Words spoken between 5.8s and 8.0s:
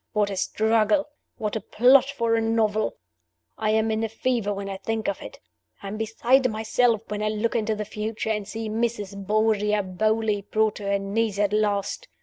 I am beside myself when I look into the